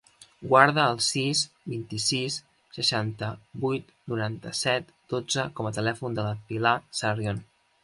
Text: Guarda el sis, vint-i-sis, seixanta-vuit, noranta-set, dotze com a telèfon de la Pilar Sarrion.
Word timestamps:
Guarda 0.51 0.85
el 0.93 1.01
sis, 1.07 1.41
vint-i-sis, 1.73 2.37
seixanta-vuit, 2.79 3.93
noranta-set, 4.13 4.91
dotze 5.15 5.47
com 5.61 5.71
a 5.71 5.75
telèfon 5.79 6.21
de 6.21 6.27
la 6.31 6.35
Pilar 6.51 6.75
Sarrion. 7.05 7.47